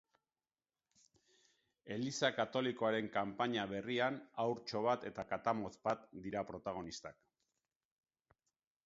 Eliza 1.95 2.31
katolikoaren 2.37 3.09
kanpaina 3.17 3.65
berrian 3.73 4.17
haurtxo 4.45 4.81
bat 4.87 5.05
eta 5.13 5.27
katamotz 5.35 5.73
bat 5.89 6.09
dira 6.25 6.45
protagonistak. 6.53 7.21